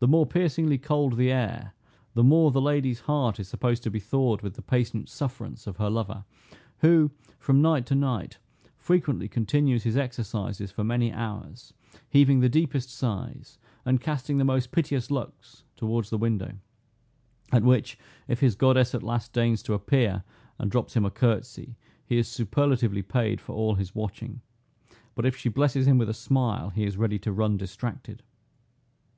[0.00, 1.72] The more piercingly cold the air,
[2.12, 5.78] the more the lady's heart is supposed to be thawed with the patient sufferance of
[5.78, 6.26] her lover,
[6.80, 8.36] who, from night to night,
[8.76, 11.72] frequently continues his exercises for many hours,
[12.10, 16.52] heaving the deepest sighs, and casting the most piteous looks towards the window;
[17.50, 17.96] at which
[18.28, 20.24] if his goddess at last deigns to appear,
[20.58, 21.74] and drops him a curtsey,
[22.04, 24.42] he is superlatively paid for all his watching;
[25.14, 28.22] but if she blesses him with a smile, he is ready to run distracted.